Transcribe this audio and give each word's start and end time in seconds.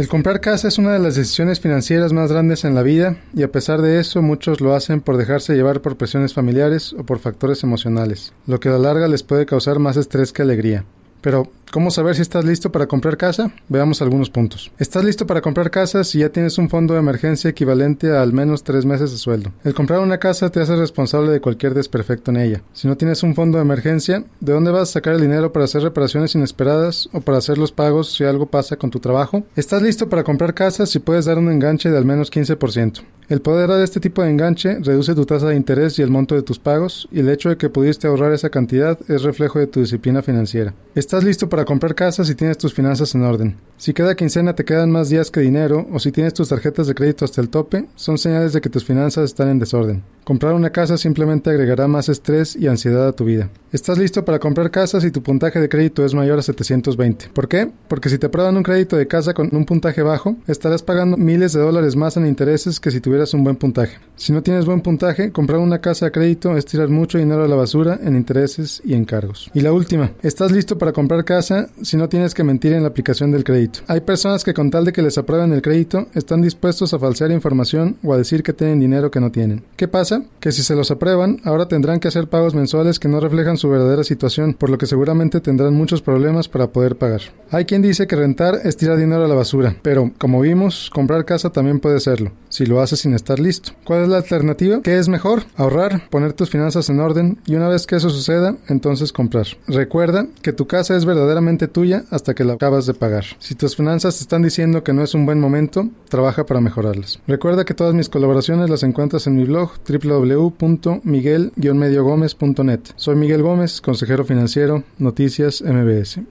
El 0.00 0.08
comprar 0.08 0.40
casa 0.40 0.66
es 0.66 0.78
una 0.78 0.94
de 0.94 0.98
las 0.98 1.14
decisiones 1.14 1.60
financieras 1.60 2.14
más 2.14 2.32
grandes 2.32 2.64
en 2.64 2.74
la 2.74 2.82
vida 2.82 3.18
y 3.34 3.42
a 3.42 3.52
pesar 3.52 3.82
de 3.82 4.00
eso 4.00 4.22
muchos 4.22 4.62
lo 4.62 4.74
hacen 4.74 5.02
por 5.02 5.18
dejarse 5.18 5.54
llevar 5.54 5.82
por 5.82 5.98
presiones 5.98 6.32
familiares 6.32 6.94
o 6.94 7.04
por 7.04 7.18
factores 7.18 7.64
emocionales, 7.64 8.32
lo 8.46 8.60
que 8.60 8.70
a 8.70 8.72
la 8.72 8.78
larga 8.78 9.08
les 9.08 9.22
puede 9.22 9.44
causar 9.44 9.78
más 9.78 9.98
estrés 9.98 10.32
que 10.32 10.40
alegría. 10.40 10.86
Pero, 11.20 11.48
¿cómo 11.70 11.90
saber 11.90 12.16
si 12.16 12.22
estás 12.22 12.44
listo 12.44 12.72
para 12.72 12.86
comprar 12.86 13.16
casa? 13.16 13.52
Veamos 13.68 14.00
algunos 14.00 14.30
puntos. 14.30 14.70
Estás 14.78 15.04
listo 15.04 15.26
para 15.26 15.40
comprar 15.40 15.70
casa 15.70 16.04
si 16.04 16.20
ya 16.20 16.30
tienes 16.30 16.58
un 16.58 16.68
fondo 16.68 16.94
de 16.94 17.00
emergencia 17.00 17.50
equivalente 17.50 18.10
a 18.10 18.22
al 18.22 18.32
menos 18.32 18.64
tres 18.64 18.84
meses 18.84 19.10
de 19.10 19.18
sueldo. 19.18 19.52
El 19.64 19.74
comprar 19.74 20.00
una 20.00 20.18
casa 20.18 20.50
te 20.50 20.60
hace 20.60 20.76
responsable 20.76 21.30
de 21.30 21.40
cualquier 21.40 21.74
desperfecto 21.74 22.30
en 22.30 22.38
ella. 22.38 22.62
Si 22.72 22.88
no 22.88 22.96
tienes 22.96 23.22
un 23.22 23.34
fondo 23.34 23.58
de 23.58 23.62
emergencia, 23.62 24.24
¿de 24.40 24.52
dónde 24.52 24.70
vas 24.70 24.88
a 24.88 24.92
sacar 24.92 25.14
el 25.14 25.20
dinero 25.20 25.52
para 25.52 25.66
hacer 25.66 25.82
reparaciones 25.82 26.34
inesperadas 26.34 27.08
o 27.12 27.20
para 27.20 27.38
hacer 27.38 27.58
los 27.58 27.72
pagos 27.72 28.12
si 28.14 28.24
algo 28.24 28.46
pasa 28.46 28.76
con 28.76 28.90
tu 28.90 29.00
trabajo? 29.00 29.44
Estás 29.56 29.82
listo 29.82 30.08
para 30.08 30.24
comprar 30.24 30.54
casa 30.54 30.86
si 30.86 30.98
puedes 30.98 31.26
dar 31.26 31.38
un 31.38 31.50
enganche 31.50 31.90
de 31.90 31.98
al 31.98 32.04
menos 32.04 32.30
15%. 32.32 33.02
El 33.30 33.42
poder 33.42 33.68
dar 33.68 33.80
este 33.80 34.00
tipo 34.00 34.24
de 34.24 34.30
enganche 34.30 34.80
reduce 34.80 35.14
tu 35.14 35.24
tasa 35.24 35.46
de 35.46 35.54
interés 35.54 35.96
y 36.00 36.02
el 36.02 36.10
monto 36.10 36.34
de 36.34 36.42
tus 36.42 36.58
pagos, 36.58 37.08
y 37.12 37.20
el 37.20 37.28
hecho 37.28 37.48
de 37.48 37.56
que 37.56 37.70
pudiste 37.70 38.08
ahorrar 38.08 38.32
esa 38.32 38.50
cantidad 38.50 38.98
es 39.06 39.22
reflejo 39.22 39.60
de 39.60 39.68
tu 39.68 39.78
disciplina 39.78 40.20
financiera. 40.20 40.74
Estás 40.96 41.22
listo 41.22 41.48
para 41.48 41.64
comprar 41.64 41.94
casa 41.94 42.24
si 42.24 42.34
tienes 42.34 42.58
tus 42.58 42.74
finanzas 42.74 43.14
en 43.14 43.22
orden. 43.22 43.56
Si 43.80 43.94
cada 43.94 44.14
quincena 44.14 44.54
te 44.54 44.66
quedan 44.66 44.90
más 44.90 45.08
días 45.08 45.30
que 45.30 45.40
dinero 45.40 45.86
o 45.90 45.98
si 45.98 46.12
tienes 46.12 46.34
tus 46.34 46.50
tarjetas 46.50 46.86
de 46.86 46.94
crédito 46.94 47.24
hasta 47.24 47.40
el 47.40 47.48
tope, 47.48 47.86
son 47.94 48.18
señales 48.18 48.52
de 48.52 48.60
que 48.60 48.68
tus 48.68 48.84
finanzas 48.84 49.24
están 49.24 49.48
en 49.48 49.58
desorden. 49.58 50.02
Comprar 50.22 50.52
una 50.52 50.68
casa 50.68 50.98
simplemente 50.98 51.48
agregará 51.48 51.88
más 51.88 52.10
estrés 52.10 52.54
y 52.54 52.68
ansiedad 52.68 53.08
a 53.08 53.12
tu 53.12 53.24
vida. 53.24 53.48
Estás 53.72 53.98
listo 53.98 54.24
para 54.24 54.38
comprar 54.38 54.70
casa 54.70 55.00
si 55.00 55.10
tu 55.10 55.22
puntaje 55.22 55.60
de 55.60 55.68
crédito 55.68 56.04
es 56.04 56.12
mayor 56.12 56.38
a 56.38 56.42
720. 56.42 57.30
¿Por 57.32 57.48
qué? 57.48 57.70
Porque 57.88 58.10
si 58.10 58.18
te 58.18 58.26
aprueban 58.26 58.56
un 58.56 58.62
crédito 58.62 58.96
de 58.96 59.08
casa 59.08 59.32
con 59.32 59.48
un 59.52 59.64
puntaje 59.64 60.02
bajo, 60.02 60.36
estarás 60.46 60.82
pagando 60.82 61.16
miles 61.16 61.54
de 61.54 61.60
dólares 61.60 61.96
más 61.96 62.18
en 62.18 62.26
intereses 62.26 62.80
que 62.80 62.90
si 62.90 63.00
tuvieras 63.00 63.32
un 63.32 63.44
buen 63.44 63.56
puntaje. 63.56 63.96
Si 64.16 64.32
no 64.32 64.42
tienes 64.42 64.66
buen 64.66 64.82
puntaje, 64.82 65.32
comprar 65.32 65.58
una 65.58 65.80
casa 65.80 66.06
a 66.06 66.10
crédito 66.10 66.54
es 66.56 66.66
tirar 66.66 66.90
mucho 66.90 67.16
dinero 67.16 67.44
a 67.44 67.48
la 67.48 67.56
basura 67.56 67.98
en 68.02 68.14
intereses 68.14 68.82
y 68.84 68.92
encargos. 68.92 69.50
Y 69.54 69.60
la 69.60 69.72
última, 69.72 70.12
estás 70.22 70.52
listo 70.52 70.76
para 70.76 70.92
comprar 70.92 71.24
casa 71.24 71.70
si 71.80 71.96
no 71.96 72.10
tienes 72.10 72.34
que 72.34 72.44
mentir 72.44 72.74
en 72.74 72.82
la 72.82 72.88
aplicación 72.90 73.30
del 73.30 73.42
Hay 73.86 74.00
personas 74.00 74.44
que 74.44 74.54
con 74.54 74.70
tal 74.70 74.84
de 74.84 74.92
que 74.92 75.02
les 75.02 75.18
aprueben 75.18 75.52
el 75.52 75.62
crédito 75.62 76.06
están 76.14 76.42
dispuestos 76.42 76.94
a 76.94 76.98
falsear 76.98 77.30
información 77.30 77.96
o 78.02 78.12
a 78.12 78.18
decir 78.18 78.42
que 78.42 78.52
tienen 78.52 78.80
dinero 78.80 79.10
que 79.10 79.20
no 79.20 79.30
tienen. 79.30 79.62
¿Qué 79.76 79.88
pasa? 79.88 80.22
Que 80.40 80.52
si 80.52 80.62
se 80.62 80.74
los 80.74 80.90
aprueban, 80.90 81.40
ahora 81.44 81.68
tendrán 81.68 82.00
que 82.00 82.08
hacer 82.08 82.28
pagos 82.28 82.54
mensuales 82.54 82.98
que 82.98 83.08
no 83.08 83.20
reflejan 83.20 83.56
su 83.56 83.68
verdadera 83.68 84.04
situación, 84.04 84.54
por 84.54 84.70
lo 84.70 84.78
que 84.78 84.86
seguramente 84.86 85.40
tendrán 85.40 85.74
muchos 85.74 86.02
problemas 86.02 86.48
para 86.48 86.68
poder 86.68 86.96
pagar. 86.96 87.22
Hay 87.50 87.64
quien 87.64 87.82
dice 87.82 88.06
que 88.06 88.16
rentar 88.16 88.60
es 88.64 88.76
tirar 88.76 88.96
dinero 88.96 89.24
a 89.24 89.28
la 89.28 89.34
basura, 89.34 89.76
pero 89.82 90.12
como 90.18 90.40
vimos, 90.40 90.90
comprar 90.92 91.24
casa 91.24 91.50
también 91.50 91.80
puede 91.80 92.00
serlo, 92.00 92.32
si 92.50 92.66
lo 92.66 92.82
haces 92.82 93.00
sin 93.00 93.14
estar 93.14 93.40
listo. 93.40 93.72
¿Cuál 93.84 94.02
es 94.02 94.08
la 94.08 94.18
alternativa? 94.18 94.82
¿Qué 94.82 94.98
es 94.98 95.08
mejor? 95.08 95.44
Ahorrar, 95.56 96.10
poner 96.10 96.34
tus 96.34 96.50
finanzas 96.50 96.90
en 96.90 97.00
orden 97.00 97.38
y 97.46 97.54
una 97.54 97.68
vez 97.68 97.86
que 97.86 97.96
eso 97.96 98.10
suceda, 98.10 98.58
entonces 98.68 99.14
comprar. 99.14 99.46
Recuerda 99.66 100.26
que 100.42 100.52
tu 100.52 100.66
casa 100.66 100.94
es 100.96 101.06
verdaderamente 101.06 101.68
tuya 101.68 102.04
hasta 102.10 102.34
que 102.34 102.44
la 102.44 102.52
acabas 102.54 102.86
de 102.86 102.92
pagar. 102.92 103.24
Si 103.38 103.54
tus 103.54 103.76
finanzas 103.76 104.16
te 104.16 104.22
están 104.22 104.42
diciendo 104.42 104.82
que 104.84 104.92
no 104.92 105.02
es 105.02 105.14
un 105.14 105.24
buen 105.24 105.40
momento, 105.40 105.88
trabaja 106.08 106.44
para 106.44 106.60
mejorarlas. 106.60 107.20
Recuerda 107.26 107.64
que 107.64 107.72
todas 107.74 107.94
mis 107.94 108.10
colaboraciones 108.10 108.68
las 108.68 108.82
encuentras 108.82 109.26
en 109.26 109.36
mi 109.36 109.44
blog 109.44 109.70
www.miguel-mediogomez.net. 109.88 112.80
Soy 112.96 113.16
Miguel 113.16 113.42
Gómez, 113.42 113.80
consejero 113.80 114.24
financiero, 114.24 114.84
Noticias 114.98 115.62
MBS. 115.62 116.20